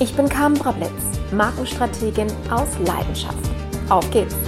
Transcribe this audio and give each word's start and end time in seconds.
Ich 0.00 0.14
bin 0.14 0.28
Carmen 0.28 0.56
Brablitz, 0.56 1.18
Markenstrategin 1.32 2.28
aus 2.50 2.68
Leidenschaft. 2.86 3.50
Auf 3.88 4.08
geht's! 4.12 4.47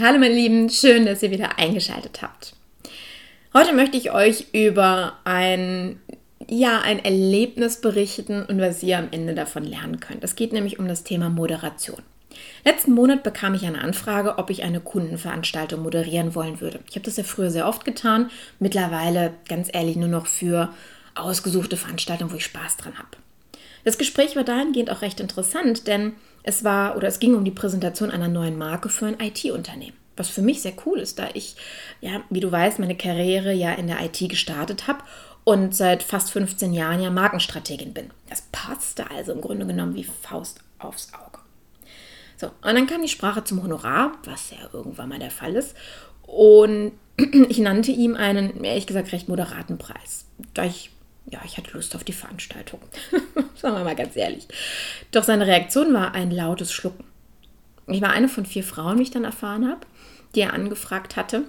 Hallo 0.00 0.18
meine 0.18 0.34
Lieben, 0.34 0.70
schön, 0.70 1.06
dass 1.06 1.22
ihr 1.22 1.30
wieder 1.30 1.56
eingeschaltet 1.56 2.20
habt. 2.20 2.56
Heute 3.54 3.72
möchte 3.72 3.96
ich 3.96 4.10
euch 4.10 4.46
über 4.52 5.18
ein 5.22 6.00
ja, 6.48 6.80
ein 6.80 7.04
Erlebnis 7.04 7.80
berichten 7.80 8.42
und 8.44 8.60
was 8.60 8.82
ihr 8.82 8.98
am 8.98 9.08
Ende 9.12 9.34
davon 9.34 9.62
lernen 9.62 10.00
könnt. 10.00 10.24
Es 10.24 10.34
geht 10.34 10.52
nämlich 10.52 10.80
um 10.80 10.88
das 10.88 11.04
Thema 11.04 11.30
Moderation. 11.30 12.02
Letzten 12.64 12.92
Monat 12.92 13.22
bekam 13.22 13.54
ich 13.54 13.64
eine 13.66 13.80
Anfrage, 13.80 14.38
ob 14.38 14.50
ich 14.50 14.64
eine 14.64 14.80
Kundenveranstaltung 14.80 15.84
moderieren 15.84 16.34
wollen 16.34 16.60
würde. 16.60 16.80
Ich 16.88 16.96
habe 16.96 17.04
das 17.04 17.16
ja 17.16 17.22
früher 17.22 17.50
sehr 17.50 17.68
oft 17.68 17.84
getan, 17.84 18.30
mittlerweile 18.58 19.32
ganz 19.48 19.70
ehrlich 19.72 19.94
nur 19.94 20.08
noch 20.08 20.26
für 20.26 20.70
ausgesuchte 21.14 21.76
Veranstaltungen, 21.76 22.32
wo 22.32 22.36
ich 22.36 22.44
Spaß 22.44 22.78
dran 22.78 22.98
habe. 22.98 23.16
Das 23.84 23.98
Gespräch 23.98 24.34
war 24.34 24.44
dahingehend 24.44 24.90
auch 24.90 25.02
recht 25.02 25.20
interessant, 25.20 25.86
denn 25.86 26.14
es 26.42 26.64
war 26.64 26.96
oder 26.96 27.08
es 27.08 27.20
ging 27.20 27.34
um 27.34 27.44
die 27.44 27.50
Präsentation 27.50 28.10
einer 28.10 28.28
neuen 28.28 28.58
Marke 28.58 28.88
für 28.88 29.06
ein 29.06 29.20
IT-Unternehmen. 29.20 29.96
Was 30.16 30.28
für 30.28 30.42
mich 30.42 30.62
sehr 30.62 30.74
cool 30.86 30.98
ist, 31.00 31.18
da 31.18 31.28
ich, 31.34 31.56
ja, 32.00 32.22
wie 32.30 32.40
du 32.40 32.50
weißt, 32.50 32.78
meine 32.78 32.96
Karriere 32.96 33.52
ja 33.52 33.72
in 33.72 33.88
der 33.88 34.02
IT 34.04 34.18
gestartet 34.28 34.86
habe 34.86 35.00
und 35.42 35.74
seit 35.74 36.02
fast 36.02 36.30
15 36.30 36.72
Jahren 36.72 37.02
ja 37.02 37.10
Markenstrategin 37.10 37.92
bin. 37.92 38.10
Das 38.28 38.42
passte 38.52 39.10
also 39.10 39.32
im 39.32 39.40
Grunde 39.40 39.66
genommen 39.66 39.94
wie 39.94 40.04
Faust 40.04 40.60
aufs 40.78 41.12
Auge. 41.12 41.38
So, 42.36 42.46
und 42.46 42.74
dann 42.74 42.86
kam 42.86 43.02
die 43.02 43.08
Sprache 43.08 43.44
zum 43.44 43.62
Honorar, 43.62 44.12
was 44.24 44.50
ja 44.50 44.58
irgendwann 44.72 45.08
mal 45.08 45.18
der 45.18 45.30
Fall 45.30 45.54
ist. 45.56 45.74
Und 46.22 46.92
ich 47.48 47.58
nannte 47.58 47.92
ihm 47.92 48.14
einen, 48.14 48.64
ehrlich 48.64 48.86
gesagt, 48.86 49.12
recht 49.12 49.28
moderaten 49.28 49.78
Preis. 49.78 50.26
Da 50.52 50.64
ich 50.64 50.90
ja, 51.26 51.40
ich 51.44 51.56
hatte 51.56 51.72
Lust 51.72 51.94
auf 51.94 52.04
die 52.04 52.12
Veranstaltung. 52.12 52.80
Sagen 53.56 53.76
wir 53.76 53.84
mal 53.84 53.96
ganz 53.96 54.16
ehrlich. 54.16 54.46
Doch 55.10 55.24
seine 55.24 55.46
Reaktion 55.46 55.92
war 55.94 56.14
ein 56.14 56.30
lautes 56.30 56.72
Schlucken. 56.72 57.04
Ich 57.86 58.00
war 58.00 58.10
eine 58.10 58.28
von 58.28 58.46
vier 58.46 58.64
Frauen, 58.64 58.98
wie 58.98 59.02
ich 59.02 59.10
dann 59.10 59.24
erfahren 59.24 59.68
habe, 59.68 59.80
die 60.34 60.40
er 60.40 60.52
angefragt 60.52 61.16
hatte. 61.16 61.44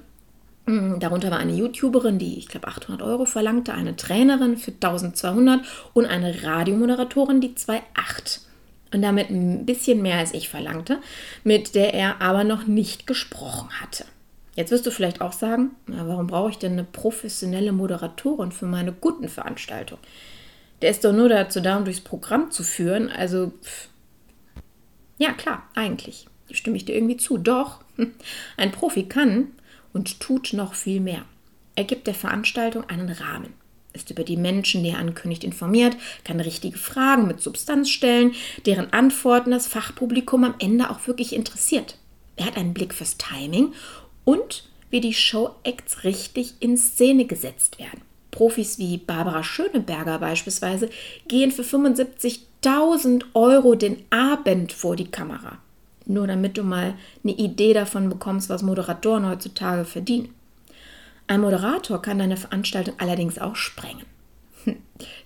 Mm, 0.66 1.00
darunter 1.00 1.32
war 1.32 1.40
eine 1.40 1.54
YouTuberin, 1.54 2.20
die, 2.20 2.38
ich 2.38 2.48
glaube, 2.48 2.68
800 2.68 3.02
Euro 3.02 3.26
verlangte, 3.26 3.74
eine 3.74 3.96
Trainerin 3.96 4.58
für 4.58 4.72
1200 4.72 5.62
und 5.94 6.06
eine 6.06 6.44
Radiomoderatorin, 6.44 7.42
die 7.42 7.54
2,8 7.54 8.40
und 8.94 9.02
damit 9.02 9.30
ein 9.30 9.66
bisschen 9.66 10.02
mehr 10.02 10.18
als 10.18 10.34
ich 10.34 10.50
verlangte, 10.50 11.00
mit 11.44 11.76
der 11.76 11.94
er 11.94 12.22
aber 12.22 12.44
noch 12.44 12.66
nicht 12.66 13.08
gesprochen 13.08 13.70
hatte. 13.82 14.06
Jetzt 14.56 14.72
wirst 14.72 14.86
du 14.86 14.92
vielleicht 14.92 15.22
auch 15.22 15.34
sagen, 15.34 15.72
na, 15.86 16.08
warum 16.08 16.28
brauche 16.28 16.50
ich 16.50 16.58
denn 16.58 16.74
eine 16.74 16.86
professionelle 16.86 17.74
Moderatorin 17.74 18.54
für 18.54 18.66
meine 18.66 18.94
guten 18.94 19.28
Veranstaltung? 19.28 20.00
Der 20.82 20.92
ist 20.92 21.04
doch 21.04 21.14
nur 21.14 21.30
dazu 21.30 21.60
da, 21.60 21.78
um 21.78 21.86
durchs 21.86 22.02
Programm 22.02 22.52
zu 22.52 22.64
führen. 22.64 23.10
Also, 23.10 23.52
pff. 23.62 23.90
ja 25.18 25.34
klar, 25.34 25.64
eigentlich. 25.76 26.28
Stimme 26.52 26.78
ich 26.78 26.86
dir 26.86 26.96
irgendwie 26.96 27.18
zu. 27.18 27.38
Doch, 27.38 27.82
ein 28.58 28.72
Profi 28.72 29.04
kann 29.04 29.48
und 29.94 30.20
tut 30.22 30.54
noch 30.54 30.74
viel 30.74 31.02
mehr. 31.02 31.24
Er 31.76 31.84
gibt 31.84 32.08
der 32.08 32.14
Veranstaltung 32.14 32.90
einen 32.90 33.10
Rahmen, 33.10 33.54
ist 33.92 34.10
über 34.10 34.24
die 34.24 34.38
Menschen, 34.38 34.84
die 34.84 34.92
er 34.92 35.00
ankündigt, 35.00 35.44
informiert, 35.44 35.98
kann 36.24 36.40
richtige 36.40 36.78
Fragen 36.78 37.28
mit 37.28 37.42
Substanz 37.42 37.90
stellen, 37.90 38.34
deren 38.66 38.94
Antworten 38.94 39.52
das 39.52 39.68
Fachpublikum 39.68 40.46
am 40.46 40.56
Ende 40.60 40.90
auch 40.90 41.08
wirklich 41.08 41.36
interessiert. 41.36 41.98
Er 42.38 42.46
hat 42.46 42.58
einen 42.58 42.74
Blick 42.74 42.94
fürs 42.94 43.18
Timing 43.18 43.74
und 44.26 44.68
wie 44.90 45.00
die 45.00 45.14
Show-Acts 45.14 46.04
richtig 46.04 46.56
in 46.60 46.78
Szene 46.78 47.26
gesetzt 47.26 47.80
werden. 47.80 48.02
Profis 48.32 48.78
wie 48.78 48.98
Barbara 48.98 49.44
Schöneberger 49.44 50.20
beispielsweise 50.20 50.90
gehen 51.28 51.52
für 51.52 51.62
75.000 51.62 53.24
Euro 53.34 53.76
den 53.76 54.04
Abend 54.10 54.74
vor 54.74 54.98
die 54.98 55.10
Kamera. 55.10 55.60
Nur 56.06 56.28
damit 56.28 56.58
du 56.58 56.64
mal 56.64 56.96
eine 57.24 57.34
Idee 57.34 57.74
davon 57.74 58.10
bekommst, 58.10 58.50
was 58.50 58.62
Moderatoren 58.62 59.28
heutzutage 59.28 59.86
verdienen. 59.86 60.34
Ein 61.28 61.42
Moderator 61.42 62.02
kann 62.02 62.20
deine 62.20 62.38
Veranstaltung 62.38 62.96
allerdings 63.00 63.40
auch 63.40 63.56
sprengen. 63.56 64.06
Hm. 64.66 64.78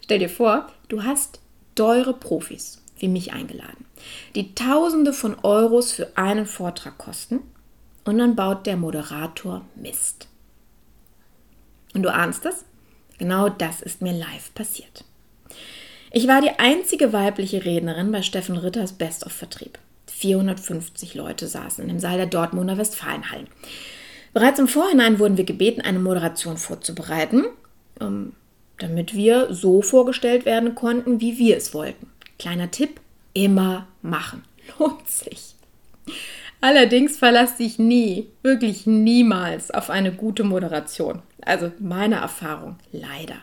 Stell 0.03 0.19
dir 0.19 0.29
vor, 0.29 0.67
du 0.87 1.03
hast 1.03 1.41
teure 1.75 2.13
Profis 2.13 2.81
wie 2.99 3.07
mich 3.07 3.33
eingeladen, 3.33 3.85
die 4.35 4.53
Tausende 4.55 5.13
von 5.13 5.37
Euros 5.43 5.91
für 5.91 6.17
einen 6.17 6.45
Vortrag 6.45 6.97
kosten 6.97 7.39
und 8.05 8.17
dann 8.17 8.35
baut 8.35 8.65
der 8.65 8.77
Moderator 8.77 9.65
Mist. 9.75 10.27
Und 11.93 12.03
du 12.03 12.13
ahnst 12.13 12.45
es? 12.45 12.65
Genau 13.17 13.49
das 13.49 13.81
ist 13.81 14.01
mir 14.01 14.13
live 14.13 14.53
passiert. 14.53 15.03
Ich 16.11 16.27
war 16.27 16.41
die 16.41 16.57
einzige 16.57 17.13
weibliche 17.13 17.65
Rednerin 17.65 18.11
bei 18.11 18.21
Steffen 18.21 18.57
Ritters 18.57 18.93
Best 18.93 19.25
of 19.25 19.31
Vertrieb. 19.31 19.77
450 20.07 21.13
Leute 21.15 21.47
saßen 21.47 21.83
in 21.83 21.89
dem 21.89 21.99
Saal 21.99 22.17
der 22.17 22.25
Dortmunder 22.25 22.77
Westfalenhallen. 22.77 23.47
Bereits 24.33 24.59
im 24.59 24.67
Vorhinein 24.67 25.19
wurden 25.19 25.37
wir 25.37 25.43
gebeten, 25.43 25.81
eine 25.81 25.99
Moderation 25.99 26.57
vorzubereiten, 26.57 27.45
ähm, 27.99 28.33
damit 28.77 29.13
wir 29.13 29.53
so 29.53 29.81
vorgestellt 29.81 30.45
werden 30.45 30.75
konnten, 30.75 31.21
wie 31.21 31.37
wir 31.37 31.57
es 31.57 31.73
wollten. 31.73 32.07
Kleiner 32.37 32.71
Tipp, 32.71 32.99
immer 33.33 33.87
machen. 34.01 34.43
Lohnt 34.79 35.07
sich. 35.07 35.55
Allerdings 36.61 37.17
verlasse 37.17 37.57
dich 37.57 37.79
nie, 37.79 38.27
wirklich 38.43 38.85
niemals 38.85 39.71
auf 39.71 39.89
eine 39.89 40.11
gute 40.11 40.43
Moderation. 40.43 41.21
Also 41.41 41.71
meine 41.79 42.15
Erfahrung, 42.15 42.75
leider. 42.91 43.37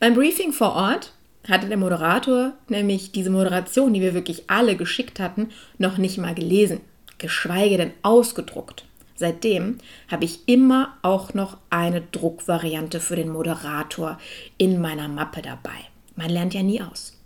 Beim 0.00 0.14
Briefing 0.14 0.52
vor 0.52 0.72
Ort 0.74 1.12
hatte 1.48 1.68
der 1.68 1.76
Moderator 1.76 2.54
nämlich 2.68 3.12
diese 3.12 3.30
Moderation, 3.30 3.94
die 3.94 4.00
wir 4.00 4.14
wirklich 4.14 4.50
alle 4.50 4.76
geschickt 4.76 5.20
hatten, 5.20 5.50
noch 5.78 5.98
nicht 5.98 6.18
mal 6.18 6.34
gelesen. 6.34 6.80
geschweige 7.18 7.78
denn 7.78 7.92
ausgedruckt. 8.02 8.84
Seitdem 9.14 9.78
habe 10.08 10.26
ich 10.26 10.46
immer 10.46 10.98
auch 11.00 11.32
noch 11.32 11.56
eine 11.70 12.02
Druckvariante 12.02 13.00
für 13.00 13.16
den 13.16 13.30
Moderator 13.30 14.18
in 14.58 14.82
meiner 14.82 15.08
Mappe 15.08 15.40
dabei. 15.40 15.78
Man 16.14 16.28
lernt 16.28 16.52
ja 16.52 16.62
nie 16.62 16.82
aus. 16.82 17.18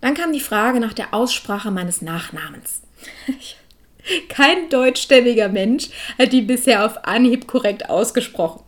Dann 0.00 0.14
kam 0.14 0.32
die 0.32 0.40
Frage 0.40 0.80
nach 0.80 0.94
der 0.94 1.12
Aussprache 1.12 1.70
meines 1.70 2.00
Nachnamens. 2.00 2.80
Kein 4.28 4.68
deutschstämmiger 4.68 5.48
Mensch 5.48 5.88
hat 6.18 6.32
die 6.32 6.42
bisher 6.42 6.84
auf 6.84 7.04
Anhieb 7.04 7.46
korrekt 7.46 7.88
ausgesprochen. 7.88 8.62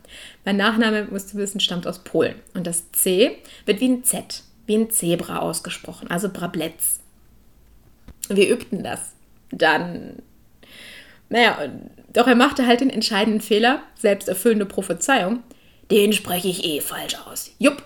Mein 0.45 0.57
Nachname, 0.57 1.07
musst 1.11 1.33
du 1.33 1.39
wissen, 1.39 1.61
stammt 1.61 1.87
aus 1.87 2.01
Polen. 2.01 2.37
Und 2.55 2.67
das 2.67 2.91
C 2.93 3.39
wird 3.67 3.81
wie 3.81 3.89
ein 3.89 4.05
Z, 4.05 4.43
wie 4.67 4.77
ein 4.77 4.91
Zebra 4.91 5.41
ausgesprochen, 5.41 6.11
also 6.11 6.29
Brabletz. 6.29 7.01
Wir 8.29 8.51
übten 8.51 8.83
das. 8.83 9.13
Dann, 9.51 10.23
naja, 11.29 11.59
doch 12.13 12.27
er 12.27 12.35
machte 12.35 12.67
halt 12.67 12.81
den 12.81 12.91
entscheidenden 12.91 13.41
Fehler, 13.41 13.83
selbsterfüllende 13.97 14.67
Prophezeiung. 14.67 15.43
Den 15.91 16.13
spreche 16.13 16.49
ich 16.49 16.65
eh 16.65 16.81
falsch 16.81 17.17
aus. 17.27 17.51
Jupp, 17.59 17.83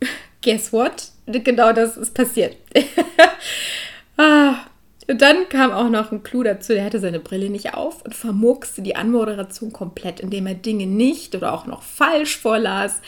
guess 0.42 0.72
what? 0.72 1.08
Genau 1.26 1.72
das 1.72 1.96
ist 1.96 2.14
passiert. 2.14 2.56
ah, 4.16 4.61
und 5.12 5.20
dann 5.20 5.46
kam 5.50 5.72
auch 5.72 5.90
noch 5.90 6.10
ein 6.10 6.22
Clou 6.22 6.42
dazu, 6.42 6.72
der 6.72 6.86
hatte 6.86 6.98
seine 6.98 7.20
Brille 7.20 7.50
nicht 7.50 7.74
auf 7.74 8.02
und 8.02 8.14
vermurkste 8.14 8.80
die 8.80 8.96
Anmoderation 8.96 9.70
komplett, 9.70 10.20
indem 10.20 10.46
er 10.46 10.54
Dinge 10.54 10.86
nicht 10.86 11.34
oder 11.34 11.52
auch 11.52 11.66
noch 11.66 11.82
falsch 11.82 12.38
vorlas. 12.38 13.02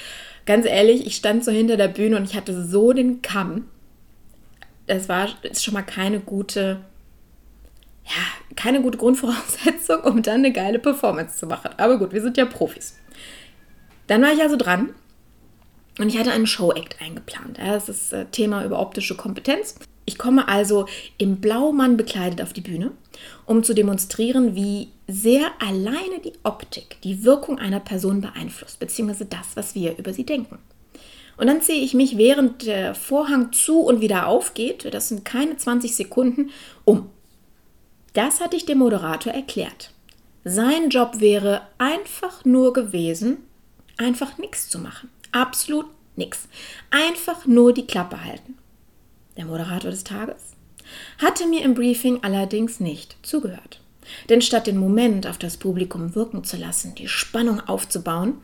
Ganz 0.45 0.67
ehrlich, 0.67 1.07
ich 1.07 1.17
stand 1.17 1.47
so 1.47 1.51
hinter 1.51 1.79
der 1.79 1.89
Bühne 1.89 2.19
und 2.19 2.25
ich 2.25 2.37
hatte 2.37 2.63
so 2.63 2.93
den 2.93 3.23
Kamm. 3.23 3.71
Das 4.87 5.09
war 5.09 5.31
ist 5.45 5.65
schon 5.65 5.73
mal 5.73 5.81
keine 5.81 6.21
gute, 6.21 6.81
ja, 8.05 8.55
keine 8.55 8.83
gute 8.83 8.99
Grundvoraussetzung, 8.99 10.03
um 10.03 10.23
dann 10.23 10.41
eine 10.41 10.53
geile 10.53 10.81
Performance 10.81 11.39
zu 11.39 11.47
machen. 11.47 11.71
Aber 11.79 11.99
gut, 11.99 12.13
wir 12.13 12.21
sind 12.21 12.37
ja 12.37 12.45
Profis. 12.45 12.99
Dann 14.09 14.21
war 14.21 14.31
ich 14.31 14.43
also 14.43 14.57
dran 14.57 14.91
und 15.99 16.09
ich 16.11 16.19
hatte 16.19 16.33
einen 16.33 16.47
Show-Act 16.47 17.01
eingeplant. 17.01 17.57
das 17.57 17.89
ist 17.89 18.13
das 18.13 18.27
äh, 18.27 18.27
Thema 18.27 18.63
über 18.63 18.79
optische 18.79 19.17
Kompetenz. 19.17 19.77
Ich 20.07 20.19
komme 20.19 20.49
also 20.49 20.87
im 21.17 21.37
Blaumann 21.37 21.97
bekleidet 21.97 22.43
auf 22.43 22.53
die 22.53 22.61
Bühne, 22.61 22.93
um 23.47 23.63
zu 23.63 23.75
demonstrieren, 23.75 24.55
wie 24.55 24.89
sehr 25.09 25.47
alleine 25.61 26.21
die 26.23 26.35
Optik 26.43 27.01
die 27.03 27.25
Wirkung 27.25 27.59
einer 27.59 27.81
Person 27.81 28.21
beeinflusst, 28.21 28.81
beziehungsweise 28.81 29.25
das, 29.25 29.57
was 29.57 29.75
wir 29.75 29.97
über 29.97 30.13
sie 30.13 30.25
denken. 30.25 30.59
Und 31.37 31.47
dann 31.47 31.63
ziehe 31.63 31.83
ich 31.83 31.95
mich, 31.95 32.17
während 32.17 32.67
der 32.67 32.95
Vorhang 32.95 33.53
zu 33.53 33.81
und 33.81 34.01
wieder 34.01 34.29
aufgeht, 34.29 34.87
das 34.93 35.09
sind 35.09 35.25
keine 35.25 35.57
20 35.57 35.97
Sekunden, 35.97 36.51
um. 36.85 37.11
Das 38.13 38.41
hatte 38.41 38.57
ich 38.57 38.67
dem 38.67 38.79
Moderator 38.79 39.33
erklärt. 39.33 39.91
Sein 40.45 40.91
Job 40.91 41.21
wäre 41.21 41.63
einfach 41.79 42.45
nur 42.45 42.73
gewesen, 42.73 43.39
einfach 43.97 44.39
nichts 44.39 44.69
zu 44.69 44.79
machen. 44.79 45.09
Absolut 45.33 45.87
nichts. 46.15 46.47
Einfach 46.91 47.47
nur 47.47 47.73
die 47.73 47.87
Klappe 47.87 48.23
halten 48.23 48.57
der 49.37 49.47
Moderator 49.47 49.91
des 49.91 50.05
Tages, 50.05 50.55
hatte 51.19 51.47
mir 51.47 51.63
im 51.63 51.75
Briefing 51.75 52.21
allerdings 52.23 52.81
nicht 52.81 53.17
zugehört. 53.23 53.81
Denn 54.29 54.43
statt 54.43 54.67
den 54.67 54.77
Moment 54.77 55.27
auf 55.27 55.39
das 55.39 55.57
Publikum 55.57 56.15
wirken 56.15 56.45
zu 56.45 56.57
lassen, 56.57 56.95
die 56.95 57.09
Spannung 57.09 57.61
aufzubauen, 57.61 58.35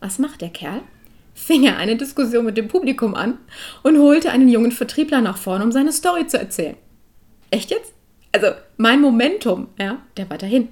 was 0.00 0.18
macht 0.18 0.40
der 0.40 0.50
Kerl? 0.50 0.80
Fing 1.34 1.64
er 1.64 1.76
eine 1.78 1.96
Diskussion 1.96 2.44
mit 2.44 2.56
dem 2.56 2.68
Publikum 2.68 3.14
an 3.14 3.38
und 3.82 3.98
holte 3.98 4.30
einen 4.30 4.48
jungen 4.48 4.72
Vertriebler 4.72 5.20
nach 5.20 5.38
vorne, 5.38 5.64
um 5.64 5.72
seine 5.72 5.92
Story 5.92 6.26
zu 6.26 6.38
erzählen. 6.38 6.76
Echt 7.50 7.70
jetzt? 7.70 7.92
Also 8.32 8.48
mein 8.76 9.00
Momentum, 9.00 9.68
ja, 9.78 9.98
der 10.16 10.28
war 10.30 10.38
dahin. 10.38 10.68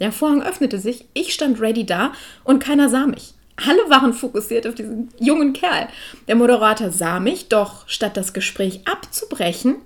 Der 0.00 0.12
Vorhang 0.12 0.42
öffnete 0.42 0.78
sich, 0.78 1.06
ich 1.14 1.32
stand 1.32 1.60
ready 1.60 1.86
da 1.86 2.12
und 2.44 2.62
keiner 2.62 2.88
sah 2.88 3.06
mich. 3.06 3.34
Alle 3.56 3.88
waren 3.88 4.12
fokussiert 4.12 4.66
auf 4.66 4.74
diesen 4.74 5.08
jungen 5.18 5.54
Kerl. 5.54 5.88
Der 6.28 6.36
Moderator 6.36 6.90
sah 6.90 7.20
mich, 7.20 7.48
doch 7.48 7.88
statt 7.88 8.16
das 8.16 8.34
Gespräch 8.34 8.82
abzubrechen, 9.16 9.76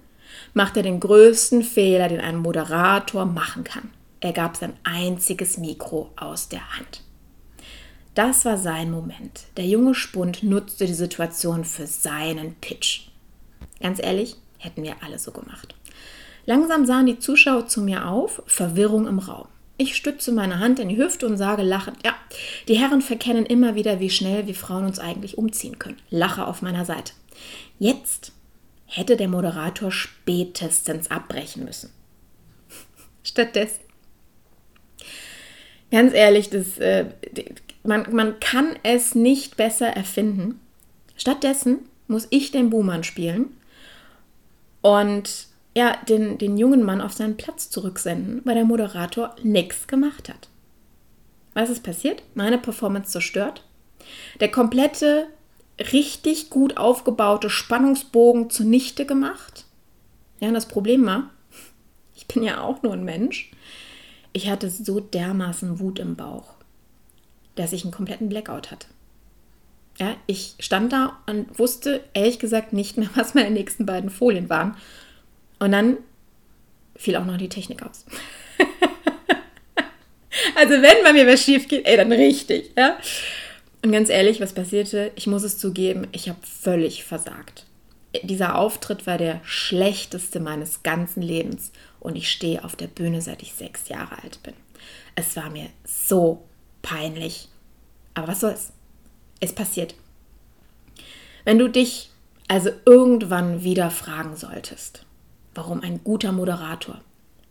machte 0.55 0.81
er 0.81 0.85
den 0.85 1.00
größten 1.00 1.62
Fehler, 1.62 2.09
den 2.09 2.21
ein 2.21 2.37
Moderator 2.37 3.25
machen 3.25 3.65
kann. 3.65 3.91
Er 4.21 4.32
gab 4.32 4.56
sein 4.56 4.75
einziges 4.82 5.56
Mikro 5.56 6.11
aus 6.17 6.49
der 6.49 6.77
Hand. 6.77 7.03
Das 8.15 8.44
war 8.44 8.59
sein 8.59 8.91
Moment. 8.91 9.44
Der 9.56 9.67
junge 9.67 9.94
Spund 9.94 10.43
nutzte 10.43 10.87
die 10.87 10.94
Situation 10.94 11.65
für 11.65 11.87
seinen 11.87 12.55
Pitch. 12.56 13.03
Ganz 13.81 14.00
ehrlich, 14.03 14.37
hätten 14.59 14.82
wir 14.82 14.97
alle 15.03 15.19
so 15.19 15.31
gemacht. 15.31 15.75
Langsam 16.44 16.85
sahen 16.85 17.06
die 17.06 17.19
Zuschauer 17.19 17.69
zu 17.69 17.81
mir 17.81 18.09
auf, 18.09 18.43
Verwirrung 18.47 19.06
im 19.06 19.21
Raum. 19.21 19.47
Ich 19.79 19.97
stütze 19.97 20.32
meine 20.32 20.59
Hand 20.59 20.79
in 20.81 20.91
die 20.91 20.99
Hüfte 20.99 21.27
und 21.27 21.38
sage 21.38 21.62
lachend, 21.62 21.99
ja, 22.05 22.15
die 22.69 22.75
Herren 22.75 23.00
verkennen 23.00 23.47
immer 23.47 23.75
wieder, 23.77 24.00
wie 24.00 24.11
schnell 24.11 24.47
wir 24.47 24.55
Frauen 24.55 24.85
uns 24.85 24.99
eigentlich 24.99 25.38
umziehen 25.38 25.79
können. 25.79 25.97
Lache 26.11 26.47
auf 26.47 26.61
meiner 26.61 26.85
Seite. 26.85 27.12
Jetzt 27.79 28.32
hätte 28.90 29.16
der 29.16 29.28
Moderator 29.28 29.92
spätestens 29.92 31.10
abbrechen 31.10 31.64
müssen. 31.64 31.90
Stattdessen, 33.22 33.81
ganz 35.90 36.12
ehrlich, 36.12 36.50
das, 36.50 36.78
äh, 36.78 37.06
man, 37.84 38.14
man 38.14 38.40
kann 38.40 38.76
es 38.82 39.14
nicht 39.14 39.56
besser 39.56 39.88
erfinden. 39.88 40.60
Stattdessen 41.16 41.78
muss 42.08 42.26
ich 42.31 42.50
den 42.50 42.70
Buhmann 42.70 43.04
spielen 43.04 43.56
und 44.82 45.46
ja, 45.76 45.96
den, 46.08 46.38
den 46.38 46.58
jungen 46.58 46.82
Mann 46.82 47.00
auf 47.00 47.12
seinen 47.12 47.36
Platz 47.36 47.70
zurücksenden, 47.70 48.43
weil 48.44 48.56
der 48.56 48.64
Moderator 48.64 49.36
nichts 49.43 49.86
gemacht 49.86 50.28
hat. 50.28 50.48
Was 51.54 51.70
ist 51.70 51.84
passiert? 51.84 52.22
Meine 52.34 52.58
Performance 52.58 53.10
zerstört. 53.10 53.64
Der 54.40 54.50
komplette, 54.50 55.28
richtig 55.93 56.50
gut 56.50 56.77
aufgebaute 56.77 57.50
Spannungsbogen 57.50 58.50
zunichte 58.50 59.06
gemacht. 59.06 59.65
Ja, 60.41 60.49
und 60.49 60.55
das 60.55 60.69
Problem 60.69 61.06
war, 61.06 61.31
ich 62.17 62.27
bin 62.27 62.43
ja 62.43 62.61
auch 62.61 62.82
nur 62.82 62.93
ein 62.93 63.05
Mensch. 63.05 63.50
Ich 64.32 64.49
hatte 64.49 64.71
so 64.71 65.00
dermaßen 65.00 65.81
Wut 65.81 65.99
im 65.99 66.15
Bauch, 66.15 66.55
dass 67.56 67.73
ich 67.73 67.82
einen 67.82 67.93
kompletten 67.93 68.29
Blackout 68.29 68.71
hatte. 68.71 68.87
Ja, 69.99 70.17
ich 70.27 70.55
stand 70.61 70.93
da 70.93 71.19
und 71.27 71.59
wusste 71.59 72.03
ehrlich 72.15 72.38
gesagt 72.38 72.73
nicht 72.73 72.97
mehr, 72.97 73.11
was 73.15 73.35
meine 73.35 73.50
nächsten 73.50 73.87
beiden 73.87 74.11
Folien 74.11 74.49
waren 74.49 74.77
und 75.59 75.73
dann 75.73 75.99
fiel 76.97 77.17
auch 77.17 77.25
noch 77.25 77.38
die 77.38 77.49
Technik 77.49 77.82
aus. 77.82 78.05
also 80.55 80.75
wenn 80.75 81.03
bei 81.05 81.12
mir 81.12 81.27
was 81.27 81.43
schief 81.43 81.67
geht, 81.67 81.87
ey, 81.87 81.97
dann 81.97 82.12
richtig, 82.12 82.72
ja. 82.77 82.99
Und 83.82 83.93
ganz 83.93 84.10
ehrlich, 84.10 84.41
was 84.41 84.53
passierte? 84.53 85.10
Ich 85.17 85.27
muss 85.27 85.43
es 85.43 85.58
zugeben, 85.58 86.06
ich 86.13 86.29
habe 86.29 86.39
völlig 86.43 87.05
versagt. 87.05 87.67
Dieser 88.22 88.56
Auftritt 88.56 89.06
war 89.06 89.19
der 89.19 89.41
schlechteste 89.44 90.41
meines 90.41 90.82
ganzen 90.82 91.22
Lebens 91.22 91.70
und 92.01 92.17
ich 92.17 92.31
stehe 92.31 92.65
auf 92.65 92.77
der 92.77 92.89
Bühne, 92.89 93.22
seit 93.22 93.43
ich 93.43 93.55
sechs 93.55 93.89
Jahre 93.89 94.22
alt 94.22 94.43
bin. 94.43 94.55
Es 95.15 95.37
war 95.37 95.49
mir 95.51 95.69
so 95.84 96.43
peinlich. 96.82 97.49
Aber 98.15 98.29
was 98.29 98.41
soll's? 98.41 98.72
Es 99.39 99.55
passiert. 99.55 99.94
Wenn 101.44 101.58
du 101.58 101.69
dich 101.69 102.10
also 102.49 102.70
irgendwann 102.84 103.63
wieder 103.63 103.91
fragen 103.91 104.37
solltest, 104.37 105.06
warum 105.55 105.82
ein 105.82 106.03
guter 106.03 106.32
Moderator 106.32 107.01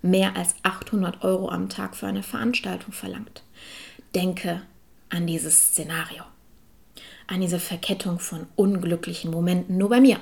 mehr 0.02 0.36
als 0.36 0.56
800 0.64 1.24
Euro 1.24 1.50
am 1.50 1.70
Tag 1.70 1.96
für 1.96 2.08
eine 2.08 2.24
Veranstaltung 2.24 2.92
verlangt. 2.92 3.44
Denke 4.14 4.62
an 5.10 5.28
dieses 5.28 5.70
Szenario, 5.70 6.24
an 7.28 7.42
diese 7.42 7.60
Verkettung 7.60 8.20
von 8.20 8.48
unglücklichen 8.56 9.32
Momenten 9.32 9.78
nur 9.78 9.90
bei 9.90 10.02
mir. 10.02 10.20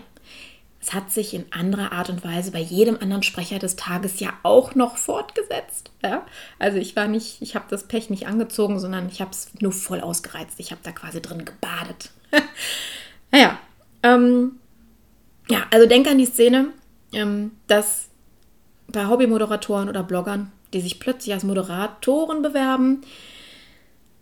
Es 0.80 0.94
hat 0.94 1.12
sich 1.12 1.34
in 1.34 1.46
anderer 1.52 1.92
Art 1.92 2.10
und 2.10 2.24
Weise 2.24 2.52
bei 2.52 2.60
jedem 2.60 2.98
anderen 3.02 3.24
Sprecher 3.24 3.60
des 3.60 3.76
Tages 3.76 4.20
ja 4.20 4.34
auch 4.44 4.76
noch 4.76 4.96
fortgesetzt. 4.98 5.92
Ja? 6.04 6.26
Also 6.60 6.78
ich 6.78 6.96
war 6.96 7.08
nicht, 7.08 7.42
ich 7.42 7.56
habe 7.56 7.66
das 7.70 7.88
Pech 7.88 8.10
nicht 8.10 8.28
angezogen, 8.28 8.80
sondern 8.80 9.10
ich 9.10 9.20
habe 9.20 9.32
es 9.32 9.50
nur 9.60 9.72
voll 9.72 10.00
ausgereizt. 10.00 10.60
Ich 10.60 10.72
habe 10.72 10.82
da 10.84 10.92
quasi 10.92 11.22
drin 11.22 11.44
gebadet. 11.44 12.12
naja, 13.32 13.60
ähm, 14.04 14.60
ja, 15.50 15.66
also 15.72 15.88
denk 15.88 16.08
an 16.08 16.20
die 16.20 16.26
Szene, 16.26 16.68
ähm, 17.12 17.52
dass 17.68 18.08
bei 18.88 19.08
Hobbymoderatoren 19.08 19.90
oder 19.90 20.04
Bloggern, 20.04 20.52
die 20.74 20.82
sich 20.82 21.00
plötzlich 21.00 21.34
als 21.34 21.44
Moderatoren 21.44 22.42
bewerben, 22.42 23.02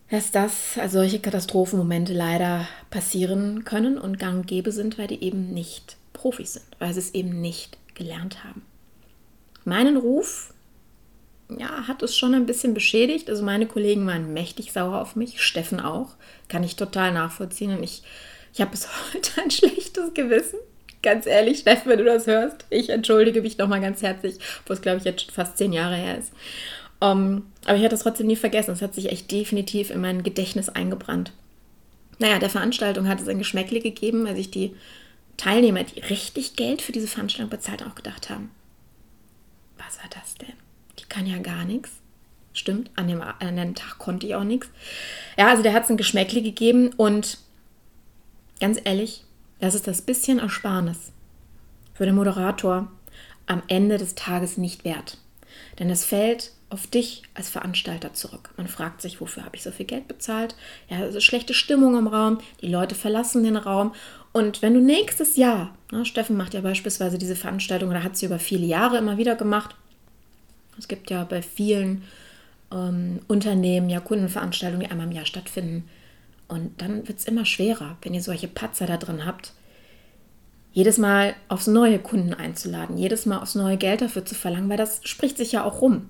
dass 0.09 0.31
das, 0.31 0.77
also 0.77 0.99
solche 0.99 1.19
Katastrophenmomente 1.19 2.13
leider 2.13 2.67
passieren 2.89 3.63
können 3.63 3.97
und 3.97 4.19
gang 4.19 4.41
und 4.41 4.47
gäbe 4.47 4.71
sind, 4.71 4.97
weil 4.97 5.07
die 5.07 5.23
eben 5.23 5.53
nicht 5.53 5.97
Profis 6.13 6.53
sind, 6.53 6.65
weil 6.79 6.93
sie 6.93 6.99
es 6.99 7.13
eben 7.13 7.41
nicht 7.41 7.77
gelernt 7.95 8.43
haben. 8.43 8.63
Meinen 9.63 9.97
Ruf, 9.97 10.53
ja, 11.49 11.87
hat 11.87 12.03
es 12.03 12.15
schon 12.15 12.35
ein 12.35 12.45
bisschen 12.45 12.73
beschädigt. 12.73 13.29
Also 13.29 13.43
meine 13.43 13.67
Kollegen 13.67 14.05
waren 14.07 14.33
mächtig 14.33 14.71
sauer 14.71 15.01
auf 15.01 15.15
mich, 15.15 15.41
Steffen 15.41 15.79
auch, 15.79 16.15
kann 16.49 16.63
ich 16.63 16.75
total 16.75 17.11
nachvollziehen 17.11 17.75
und 17.75 17.83
ich, 17.83 18.03
ich 18.53 18.61
habe 18.61 18.71
bis 18.71 18.87
heute 19.13 19.41
ein 19.41 19.51
schlechtes 19.51 20.13
Gewissen 20.13 20.59
ganz 21.05 21.27
ehrlich, 21.27 21.59
Steffen, 21.59 21.91
wenn 21.91 21.99
du 21.99 22.03
das 22.03 22.27
hörst, 22.27 22.65
ich 22.69 22.89
entschuldige 22.89 23.41
mich 23.41 23.57
nochmal 23.57 23.79
ganz 23.79 24.01
herzlich, 24.01 24.39
wo 24.65 24.73
es, 24.73 24.81
glaube 24.81 24.97
ich, 24.97 25.05
jetzt 25.05 25.21
schon 25.21 25.33
fast 25.33 25.57
zehn 25.57 25.71
Jahre 25.71 25.95
her 25.95 26.17
ist. 26.17 26.33
Um, 27.05 27.11
ähm, 27.11 27.43
aber 27.65 27.77
ich 27.77 27.83
hatte 27.83 27.91
das 27.91 28.03
trotzdem 28.03 28.27
nie 28.27 28.35
vergessen. 28.35 28.71
Es 28.71 28.81
hat 28.81 28.95
sich 28.95 29.11
echt 29.11 29.31
definitiv 29.31 29.91
in 29.91 30.01
mein 30.01 30.23
Gedächtnis 30.23 30.69
eingebrannt. 30.69 31.33
Naja, 32.17 32.39
der 32.39 32.49
Veranstaltung 32.49 33.07
hat 33.07 33.21
es 33.21 33.27
ein 33.27 33.37
Geschmäckle 33.37 33.79
gegeben, 33.79 34.25
als 34.25 34.39
ich 34.39 34.49
die 34.49 34.75
Teilnehmer, 35.37 35.83
die 35.83 35.99
richtig 35.99 36.55
Geld 36.55 36.81
für 36.81 36.91
diese 36.91 37.07
Veranstaltung 37.07 37.49
bezahlt, 37.49 37.83
auch 37.83 37.95
gedacht 37.95 38.29
haben. 38.29 38.49
Was 39.77 39.97
war 39.99 40.09
das 40.09 40.35
denn? 40.35 40.53
Die 40.99 41.05
kann 41.05 41.27
ja 41.27 41.37
gar 41.39 41.65
nichts. 41.65 41.91
Stimmt, 42.53 42.89
an 42.95 43.07
dem, 43.07 43.21
an 43.21 43.55
dem 43.57 43.75
Tag 43.75 43.97
konnte 43.97 44.25
ich 44.25 44.35
auch 44.35 44.45
nichts. 44.45 44.69
Ja, 45.37 45.49
also 45.49 45.61
der 45.61 45.73
hat 45.73 45.83
es 45.83 45.89
ein 45.89 45.97
Geschmäckle 45.97 46.41
gegeben 46.41 46.93
und 46.95 47.37
ganz 48.61 48.79
ehrlich, 48.83 49.25
das 49.59 49.75
ist 49.75 49.87
das 49.87 50.01
bisschen 50.01 50.39
Ersparnis 50.39 51.11
für 51.93 52.05
den 52.05 52.15
Moderator 52.15 52.89
am 53.45 53.61
Ende 53.67 53.97
des 53.97 54.15
Tages 54.15 54.57
nicht 54.57 54.85
wert. 54.85 55.17
Denn 55.79 55.89
es 55.89 56.05
fällt 56.05 56.51
auf 56.75 56.87
dich 56.87 57.23
als 57.35 57.47
Veranstalter 57.47 58.13
zurück. 58.13 58.49
Man 58.57 58.67
fragt 58.67 59.01
sich, 59.01 59.21
wofür 59.21 59.45
habe 59.45 59.55
ich 59.55 59.63
so 59.63 59.71
viel 59.71 59.85
Geld 59.85 60.09
bezahlt? 60.09 60.57
Ja, 60.89 60.97
also 60.97 61.21
schlechte 61.21 61.53
Stimmung 61.53 61.97
im 61.97 62.07
Raum, 62.07 62.39
die 62.59 62.67
Leute 62.67 62.95
verlassen 62.95 63.45
den 63.45 63.55
Raum. 63.55 63.93
Und 64.33 64.61
wenn 64.61 64.73
du 64.73 64.81
nächstes 64.81 65.37
Jahr, 65.37 65.73
na, 65.89 66.03
Steffen 66.03 66.35
macht 66.35 66.53
ja 66.53 66.59
beispielsweise 66.59 67.17
diese 67.17 67.37
Veranstaltung, 67.37 67.91
oder 67.91 68.03
hat 68.03 68.17
sie 68.17 68.25
über 68.25 68.39
viele 68.39 68.65
Jahre 68.65 68.97
immer 68.97 69.17
wieder 69.17 69.35
gemacht. 69.35 69.73
Es 70.77 70.89
gibt 70.89 71.09
ja 71.09 71.23
bei 71.23 71.41
vielen 71.41 72.03
ähm, 72.73 73.21
Unternehmen 73.29 73.89
ja 73.89 74.01
Kundenveranstaltungen, 74.01 74.85
die 74.85 74.91
einmal 74.91 75.07
im 75.07 75.13
Jahr 75.13 75.25
stattfinden. 75.25 75.87
Und 76.49 76.81
dann 76.81 77.07
wird 77.07 77.19
es 77.19 77.25
immer 77.25 77.45
schwerer, 77.45 77.95
wenn 78.01 78.13
ihr 78.13 78.21
solche 78.21 78.49
Patzer 78.49 78.85
da 78.85 78.97
drin 78.97 79.25
habt, 79.25 79.53
jedes 80.73 80.97
Mal 80.97 81.35
aufs 81.47 81.67
neue 81.67 81.99
Kunden 81.99 82.33
einzuladen, 82.33 82.97
jedes 82.97 83.25
Mal 83.25 83.39
aufs 83.39 83.55
neue 83.55 83.77
Geld 83.77 84.01
dafür 84.01 84.25
zu 84.25 84.35
verlangen, 84.35 84.69
weil 84.69 84.75
das 84.75 84.99
spricht 85.05 85.37
sich 85.37 85.53
ja 85.53 85.63
auch 85.63 85.79
rum. 85.79 86.09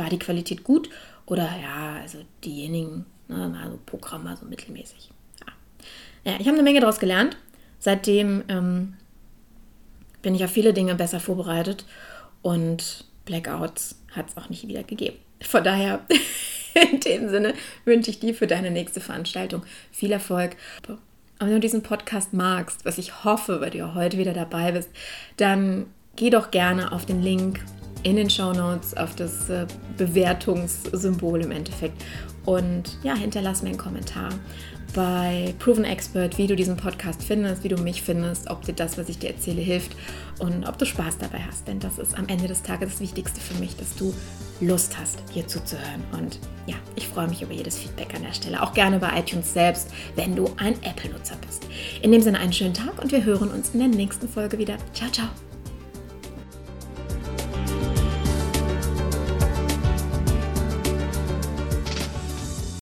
War 0.00 0.08
die 0.08 0.18
Qualität 0.18 0.64
gut 0.64 0.88
oder 1.26 1.44
ja, 1.62 2.00
also 2.00 2.18
diejenigen, 2.42 3.04
ne, 3.28 3.54
also 3.62 3.78
Programm 3.84 4.34
so 4.34 4.46
mittelmäßig. 4.46 5.10
Ja. 5.46 6.32
ja 6.32 6.40
ich 6.40 6.46
habe 6.46 6.56
eine 6.56 6.62
Menge 6.62 6.80
daraus 6.80 6.98
gelernt. 6.98 7.36
Seitdem 7.78 8.42
ähm, 8.48 8.94
bin 10.22 10.34
ich 10.34 10.42
auf 10.42 10.50
viele 10.50 10.72
Dinge 10.72 10.94
besser 10.94 11.20
vorbereitet 11.20 11.84
und 12.40 13.04
Blackouts 13.26 14.00
hat 14.12 14.30
es 14.30 14.38
auch 14.38 14.48
nicht 14.48 14.66
wieder 14.66 14.82
gegeben. 14.84 15.18
Von 15.42 15.64
daher, 15.64 16.00
in 16.92 17.00
dem 17.00 17.28
Sinne, 17.28 17.52
wünsche 17.84 18.10
ich 18.10 18.20
dir 18.20 18.34
für 18.34 18.46
deine 18.46 18.70
nächste 18.70 19.00
Veranstaltung 19.00 19.64
viel 19.92 20.12
Erfolg. 20.12 20.56
Und 20.88 20.98
wenn 21.40 21.52
du 21.52 21.60
diesen 21.60 21.82
Podcast 21.82 22.32
magst, 22.32 22.86
was 22.86 22.96
ich 22.96 23.22
hoffe, 23.24 23.60
weil 23.60 23.70
du 23.70 23.78
ja 23.78 23.94
heute 23.94 24.16
wieder 24.16 24.32
dabei 24.32 24.72
bist, 24.72 24.88
dann 25.36 25.86
geh 26.16 26.30
doch 26.30 26.50
gerne 26.50 26.92
auf 26.92 27.04
den 27.04 27.22
Link 27.22 27.60
in 28.02 28.16
den 28.16 28.30
Show 28.30 28.52
Notes, 28.52 28.96
auf 28.96 29.14
das 29.14 29.48
äh, 29.50 29.66
Bewertungssymbol 29.96 31.42
im 31.42 31.50
Endeffekt 31.50 32.02
und 32.44 32.98
ja, 33.02 33.14
hinterlass 33.14 33.62
mir 33.62 33.70
einen 33.70 33.78
Kommentar 33.78 34.30
bei 34.94 35.54
Proven 35.58 35.84
Expert, 35.84 36.38
wie 36.38 36.46
du 36.46 36.56
diesen 36.56 36.76
Podcast 36.76 37.22
findest, 37.22 37.64
wie 37.64 37.68
du 37.68 37.76
mich 37.76 38.02
findest, 38.02 38.50
ob 38.50 38.62
dir 38.62 38.72
das, 38.72 38.98
was 38.98 39.08
ich 39.08 39.18
dir 39.18 39.30
erzähle, 39.30 39.60
hilft 39.60 39.96
und 40.38 40.66
ob 40.66 40.78
du 40.78 40.86
Spaß 40.86 41.18
dabei 41.18 41.40
hast. 41.46 41.68
Denn 41.68 41.78
das 41.78 41.98
ist 41.98 42.18
am 42.18 42.28
Ende 42.28 42.48
des 42.48 42.62
Tages 42.62 42.90
das 42.90 43.00
Wichtigste 43.00 43.40
für 43.40 43.54
mich, 43.60 43.76
dass 43.76 43.94
du 43.94 44.12
Lust 44.60 44.98
hast, 44.98 45.22
hier 45.30 45.46
zuzuhören. 45.46 46.02
Und 46.12 46.38
ja, 46.66 46.76
ich 46.96 47.08
freue 47.08 47.28
mich 47.28 47.42
über 47.42 47.52
jedes 47.52 47.78
Feedback 47.78 48.14
an 48.14 48.22
der 48.22 48.32
Stelle. 48.32 48.62
Auch 48.62 48.74
gerne 48.74 48.98
bei 48.98 49.18
iTunes 49.18 49.52
selbst, 49.52 49.90
wenn 50.16 50.36
du 50.36 50.50
ein 50.56 50.74
Apple-Nutzer 50.82 51.36
bist. 51.46 51.66
In 52.02 52.12
dem 52.12 52.22
Sinne 52.22 52.38
einen 52.38 52.52
schönen 52.52 52.74
Tag 52.74 53.00
und 53.00 53.12
wir 53.12 53.24
hören 53.24 53.50
uns 53.50 53.70
in 53.70 53.80
der 53.80 53.88
nächsten 53.88 54.28
Folge 54.28 54.58
wieder. 54.58 54.76
Ciao, 54.92 55.10
ciao. 55.10 55.28